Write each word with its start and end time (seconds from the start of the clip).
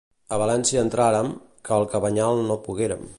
A 0.35 0.37
València 0.43 0.81
entràrem, 0.85 1.29
que 1.69 1.77
al 1.77 1.87
Cabanyal 1.93 2.43
no 2.51 2.61
poguérem. 2.69 3.09